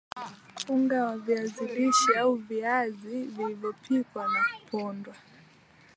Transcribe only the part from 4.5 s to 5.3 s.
kupondwa